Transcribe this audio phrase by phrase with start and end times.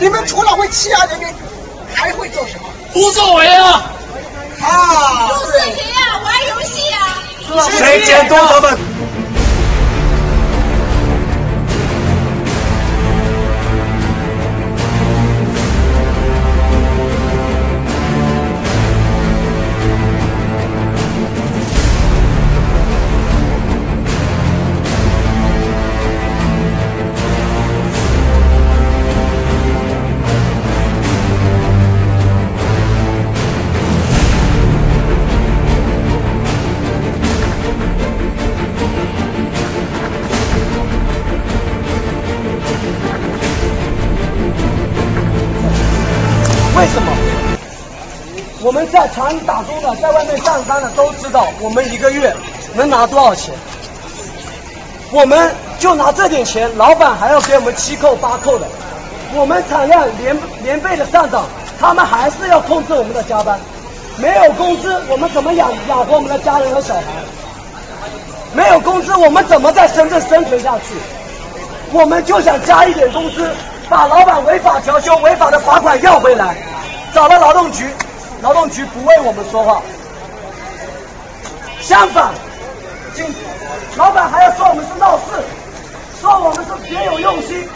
[0.00, 1.28] 你们除了会欺压人民，
[1.94, 2.68] 还会做什么？
[2.92, 3.90] 不作为啊！
[4.60, 7.22] 啊，做视频啊，玩游戏啊！
[7.78, 8.78] 谁监督他们？
[46.84, 47.10] 为什么？
[48.60, 52.36] 我们在厂里打工的，在外面上班的都知道，我们一个月
[52.74, 53.54] 能拿多少钱？
[55.10, 58.66] 我们就拿这点钱，老板还要给我们七扣八扣的。
[59.32, 61.46] 我们产量连连倍的上涨，
[61.80, 63.58] 他们还是要控制我们的加班。
[64.18, 67.02] 没有工资，我们怎么养养活我们的家人和小孩？
[68.52, 70.94] 没有工资，我们怎么在深圳生存下去？
[71.92, 73.50] 我们就想加一点工资。
[73.86, 76.56] 把老板违法调休、违法的罚款要回来，
[77.14, 77.88] 找了劳动局，
[78.42, 79.80] 劳动局不为我们说话。
[81.80, 82.34] 相反，
[83.14, 83.24] 今
[83.96, 85.22] 老板还要说我们是闹事，
[86.20, 87.68] 说我们是别有用心。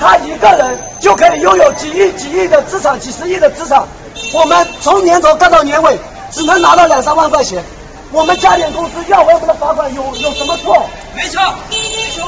[0.00, 3.86] 他一个人就可以拥有几亿、几亿的资产、几十亿的资产，
[4.32, 5.96] 我们从年头干到年尾，
[6.32, 7.62] 只能拿到两三万块钱。
[8.10, 10.84] 我们加点工资要回我们的罚款有有什么错？
[11.14, 11.76] 没错，没
[12.10, 12.26] 错，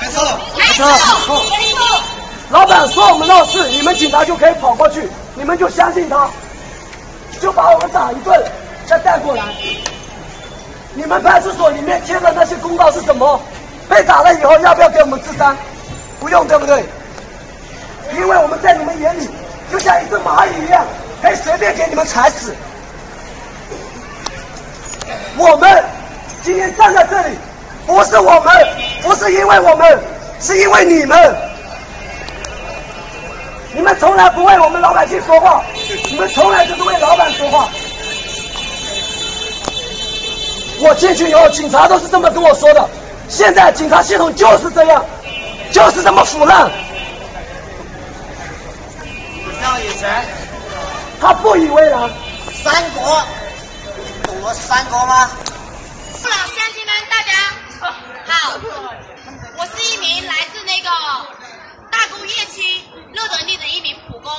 [0.00, 0.22] 没错，
[0.56, 2.07] 没错，没错。
[2.50, 6.28] 老板说我们闹事，你们警察就可以跑过去，你们就相信他，
[7.40, 8.42] 就把我们打一顿，
[8.86, 9.44] 再带过来。
[10.94, 13.38] 你们派出所里面贴的那些公告是什么？
[13.86, 15.54] 被打了以后要不要给我们治伤？
[16.20, 16.84] 不用，对不对？
[18.16, 19.28] 因为我们在你们眼里
[19.70, 20.86] 就像一只蚂蚁一样，
[21.20, 22.54] 可以随便给你们踩死。
[25.36, 25.84] 我们
[26.42, 27.36] 今天站在这里，
[27.86, 28.68] 不是我们，
[29.02, 30.00] 不是因为我们，
[30.40, 31.47] 是因为你们。
[33.78, 35.64] 你们从来不为我们老百姓说话，
[36.10, 37.68] 你们从来就是为老板说话。
[40.80, 42.90] 我进去以后，警察都是这么跟我说的。
[43.28, 45.04] 现在警察系统就是这样，
[45.70, 46.68] 就是这么腐烂。
[49.62, 50.26] 要以前
[51.20, 52.10] 他不以为然。
[52.52, 53.22] 三国。
[54.54, 55.30] 三国吗？
[56.14, 57.30] 父老乡亲们，大家
[58.26, 58.58] 好，
[59.56, 60.90] 我是一名来自那个
[61.92, 62.82] 大工业区
[63.18, 64.32] 乐德利的一名普工，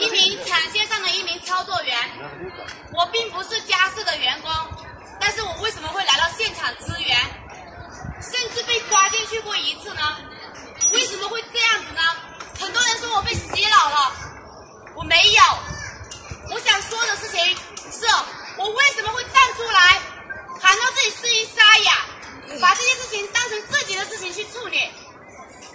[0.00, 1.96] 一名产线上的一名操作员。
[2.92, 4.50] 我并不是佳士的员工，
[5.20, 7.16] 但是我为什么会来到现场支援，
[8.20, 10.16] 甚至被抓进去过一次呢？
[10.92, 12.02] 为什么会这样子呢？
[12.58, 14.12] 很多人说我被洗脑了，
[14.96, 15.42] 我没有。
[16.50, 17.56] 我想说的事情
[17.92, 18.06] 是。
[18.60, 20.02] 我为什么会站出来，
[20.60, 21.92] 喊到自己声音沙哑，
[22.60, 24.80] 把这件事情当成自己的事情去处理？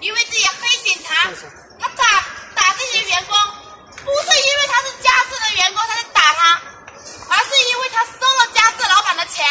[0.01, 1.31] 因为这些黑警察，
[1.79, 2.03] 他打
[2.53, 3.37] 打这些员工，
[4.03, 6.61] 不是因为他是佳士的员工他在打他，
[7.29, 9.45] 而是因为他收了佳士老板的钱，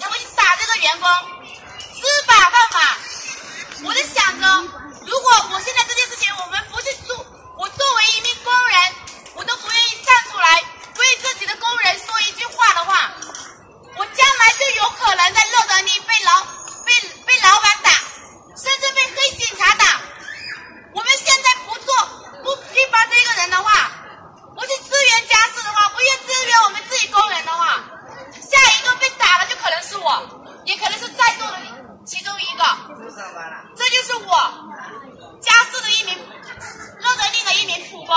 [0.00, 1.08] 才会去打这个员工，
[1.94, 2.98] 知法犯法。
[3.84, 4.46] 我在想着，
[5.06, 7.16] 如果我现在这件事情我们不去做，
[7.60, 8.76] 我作为一名工人，
[9.36, 10.64] 我都不愿意站出来。
[10.96, 13.12] 为自己的工人说一句话的话，
[13.98, 16.42] 我将来就有可能在乐德利被老
[16.86, 17.90] 被被老板打，
[18.56, 20.00] 甚至被黑警察打。
[20.94, 21.94] 我们现在不做
[22.42, 23.92] 不去帮这个人的话，
[24.56, 27.84] 不去支援佳士的话，不愿支援我们自己工人的话，
[28.40, 31.58] 下一个被打的就可能是我，也可能是在座的
[32.06, 32.64] 其中一个。
[33.76, 34.30] 这就是我
[35.42, 38.14] 佳士的一名乐德利的一名普工。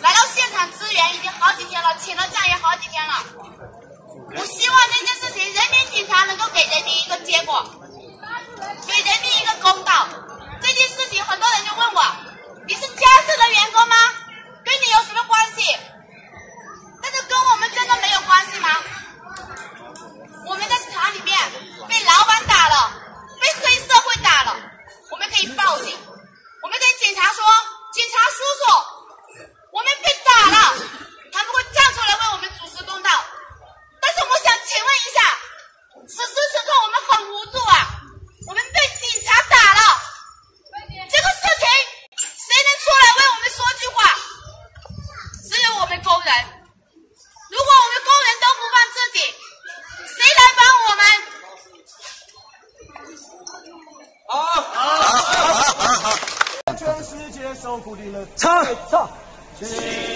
[0.00, 3.12] 来到现场支援已经好几天了，请了假也好几天了。
[4.38, 7.62] 我希望这件事情，人民警察能够给人民一个结果，
[8.86, 10.08] 给人民一个公道。
[10.62, 12.02] 这件事情，很多人就问我
[12.66, 13.96] ：“你是佳士的员工吗？
[14.64, 15.76] 跟你有什么关系？”
[59.60, 59.66] 起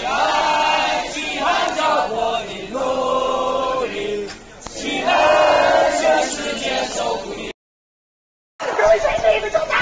[0.02, 4.26] 来，起喊着我的努力，
[4.70, 7.52] 起来，全世界受苦的。
[8.56, 9.75] 各位先生，你们中在。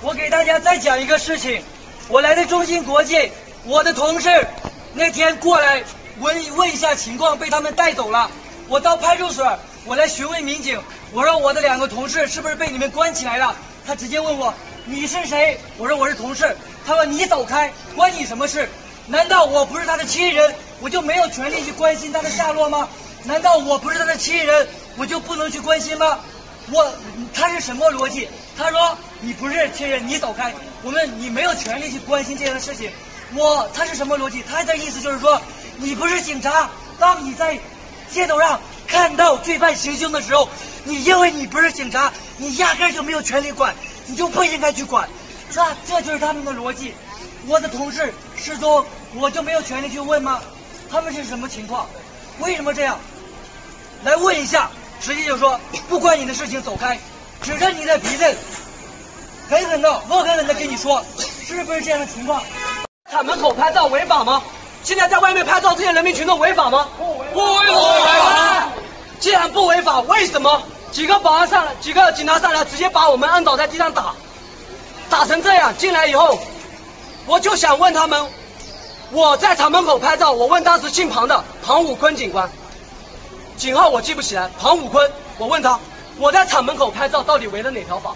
[0.00, 1.64] 我给大家再讲一个事情，
[2.06, 3.32] 我来的中芯国际，
[3.64, 4.46] 我的同事
[4.94, 5.82] 那天过来
[6.20, 8.30] 问问一下情况，被他们带走了。
[8.68, 10.78] 我到派出所，我来询问民警，
[11.14, 13.56] 我说我的两个同事是不是被你们关起来了？
[13.86, 14.52] 他直接问我
[14.84, 15.58] 你是谁？
[15.78, 16.54] 我说我是同事。
[16.86, 18.68] 他说你走开，关你什么事？
[19.06, 22.86] 难道我不是他的亲人，我就没有权利去关心他的下落吗？
[23.24, 24.68] 难道我不是他的亲人，
[24.98, 26.18] 我就不能去关心吗？
[26.70, 26.92] 我
[27.32, 28.28] 他是什么逻辑？
[28.58, 30.52] 他说你不是亲人，你走开。
[30.82, 32.90] 我们你没有权利去关心这样的事情。
[33.34, 34.42] 我他是什么逻辑？
[34.42, 35.40] 他的意思就是说
[35.78, 36.68] 你不是警察。
[36.98, 37.58] 当你在
[38.12, 40.48] 街头上看到罪犯行凶的时候，
[40.84, 43.74] 你因为你不是警察，你压根就没有权利管，
[44.06, 45.08] 你就不应该去管。
[45.52, 46.94] 这这就是他们的逻辑。
[47.46, 50.40] 我的同事失踪，我就没有权利去问吗？
[50.90, 51.86] 他们是什么情况？
[52.40, 52.98] 为什么这样？
[54.04, 54.70] 来问一下。
[55.00, 56.98] 直接就说不关你的事情，走开，
[57.40, 58.36] 指着你的鼻子，
[59.48, 61.04] 狠狠的、恶狠狠的跟你说，
[61.46, 62.42] 是不是这样的情况？
[63.08, 64.42] 厂门口拍照违法吗？
[64.82, 66.88] 现在在外面拍照，这些人民群众违法吗？
[66.98, 68.17] 不违法。
[69.20, 70.62] 既然不违法，为什么
[70.92, 74.14] 几个保安上来，几个警察上来，直接把我们按倒在地上打，
[75.10, 75.76] 打成这样？
[75.76, 76.38] 进来以后，
[77.26, 78.28] 我就想问他们，
[79.10, 82.50] 我在厂门口拍照，我问当时姓庞的庞武坤警官。
[83.56, 85.80] 警号我记不起来，庞武坤，我问他，
[86.18, 88.14] 我在厂门口拍照到底违了哪条法？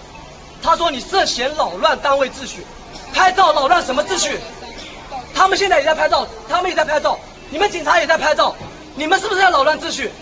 [0.62, 2.64] 他说你涉嫌扰乱单位秩序，
[3.12, 4.38] 拍照扰乱什么秩序？
[5.34, 7.19] 他们现在也在拍照，他们也在拍照，
[7.50, 8.55] 你们警察也在拍照，
[8.94, 10.12] 你们是不是在扰乱秩序？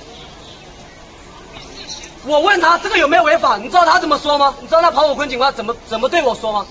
[2.26, 3.56] 我问他这个有没有违法？
[3.56, 4.55] 你知道他怎么说吗？
[4.61, 6.67] 你知道那庞武坤警官怎么怎么对我说吗？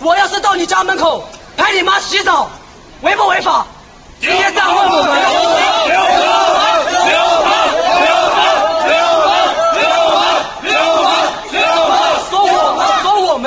[0.00, 1.24] 我要是到你家门口
[1.56, 2.48] 拍你妈洗澡，
[3.02, 3.66] 违不违法？
[4.20, 5.22] 直接这样问我们。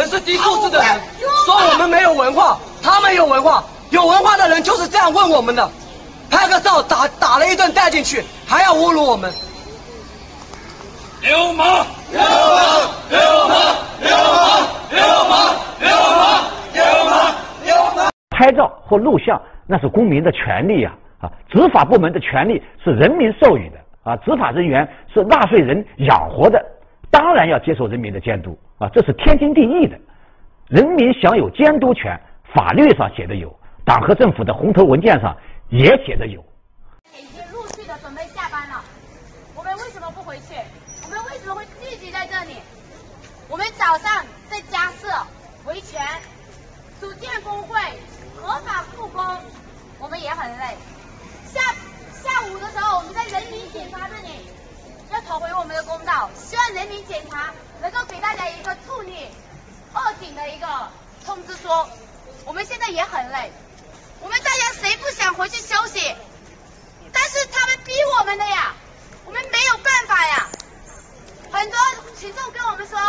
[0.08, 1.02] 是低素质的人，
[1.46, 5.68] 说我们没有文化，他们有文化，有文化的人就是这样问我们的，
[6.30, 9.34] 拍个照打打了一顿带进去，还要侮辱我们。
[11.36, 11.86] 流氓！
[12.14, 12.80] 流氓！
[13.10, 13.60] 流氓！
[14.00, 14.10] 流
[14.40, 14.48] 氓！
[14.90, 15.36] 流氓！
[15.82, 16.24] 流氓！
[16.74, 17.36] 流氓！
[17.66, 18.10] 流氓！
[18.30, 26.66] 拍照或录像那是公民的权利呀，啊，执法部门的权利是人民授予的啊，执法人员是纳税人养活的，
[27.12, 30.00] 当然要接受人民的监督啊，这是天经地义的。
[30.70, 32.18] 人民享有监督权，
[32.54, 33.54] 法律上写的有，
[33.84, 35.36] 党和政府的红头文件上
[35.68, 36.40] 也写的有。
[37.12, 38.82] 已经陆续的准备下班了，
[39.54, 40.56] 我们为什么不回去？
[41.04, 42.56] 我们为什么会聚集在这里？
[43.56, 45.08] 我们早上在家设
[45.64, 46.06] 维权，
[47.00, 47.80] 组建工会，
[48.36, 49.42] 合法复工，
[49.98, 50.78] 我们也很累。
[51.54, 51.74] 下
[52.22, 54.50] 下午的时候，我们在人民警察这里
[55.10, 59.30] 要讨回我们的公道，希望人民检察能够给大家一个处理。
[59.94, 60.68] 报警的一个
[61.26, 61.70] 通知书，
[62.44, 63.54] 我们现在也很累，
[64.20, 66.14] 我们大家谁不想回去休息？
[67.14, 68.74] 但是他们逼我们的呀，
[69.24, 70.50] 我们没有办法呀。
[71.54, 71.80] 很多
[72.20, 73.00] 群众跟我们说，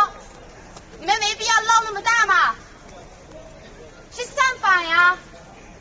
[0.99, 2.55] 你们没必要闹那么大嘛，
[4.13, 5.17] 去上访呀，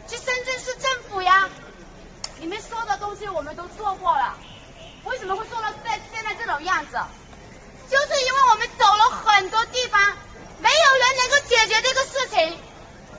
[0.08, 1.48] 去深圳市政府呀，
[2.38, 4.36] 你们说的东西我们都做过了，
[5.04, 6.98] 为什么会做到在现在这种样子？
[7.88, 10.16] 就是因为我们走了很多地方。
[10.58, 12.58] 没有人能够解决这个事情，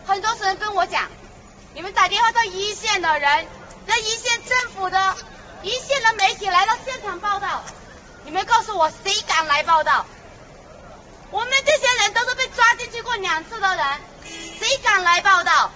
[0.08, 1.08] 很多人跟我讲，
[1.76, 3.48] 你们打电话到一线的人，
[3.86, 5.16] 让一线政府的、
[5.62, 7.64] 一线的媒体来到现场报道，
[8.26, 10.08] 你们告诉我谁敢来报道？
[11.30, 11.87] 我们这些
[12.58, 13.86] 抓进去过两次的人，
[14.58, 15.72] 谁敢来报道？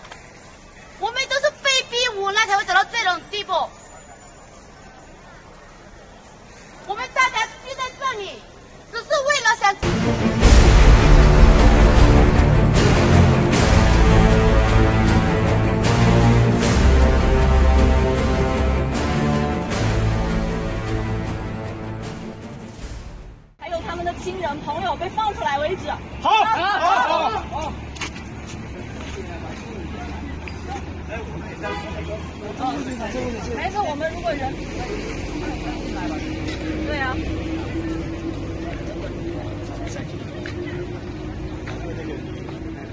[0.98, 3.54] 我们都是被逼无奈才会走到这种地步。
[6.88, 8.42] 我们大家聚在这里，
[8.92, 10.31] 只是为了想。
[36.88, 37.16] 对啊。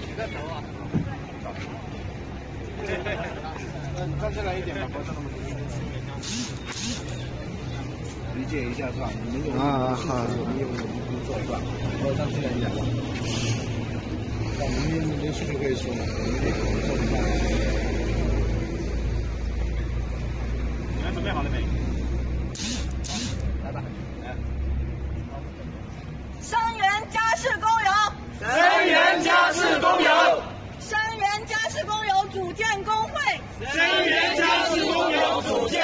[0.01, 0.55] 举个头啊。
[4.45, 5.39] 来一点吧，包厢那么近。
[8.37, 9.11] 理解一下是吧？
[9.33, 11.55] 你们有你们的工作，你们有你们的工作是吧？
[12.03, 12.71] 包厢进来一点。
[12.71, 14.65] 啊啊好。
[14.65, 16.31] 啊，你们你们出去可以说嘛，你
[17.11, 17.78] 们。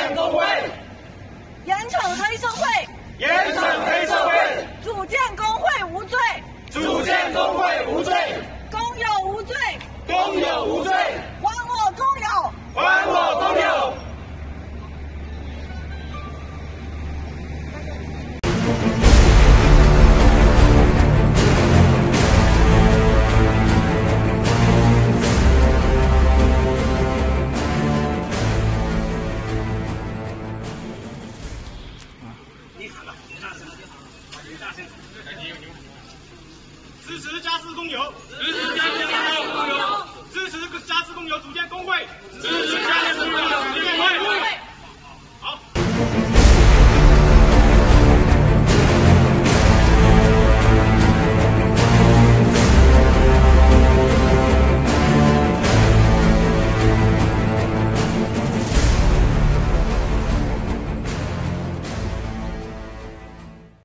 [0.06, 0.44] 黑社会，
[1.64, 6.18] 严惩黑社会，严惩黑社会，组建工会无罪，
[6.70, 8.14] 组建工会无罪，
[8.70, 9.56] 工友无罪，
[10.06, 11.02] 工友无罪，还
[11.42, 14.03] 我工友，还我工友。